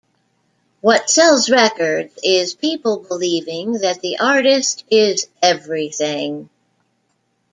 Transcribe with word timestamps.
What 0.79 1.11
sells 1.11 1.47
records 1.51 2.17
is 2.23 2.55
people 2.55 3.05
believing 3.07 3.73
that 3.81 4.01
the 4.01 4.17
artist 4.19 4.83
is 4.89 5.27
everything. 5.43 6.49